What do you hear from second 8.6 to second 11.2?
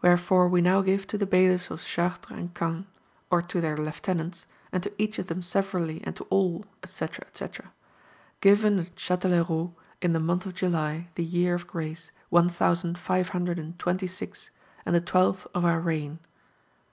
at Châtelherault, in the month of July,